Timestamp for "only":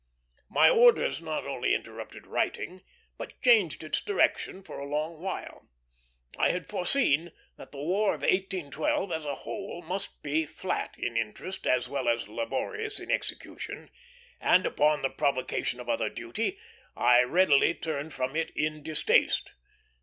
1.45-1.75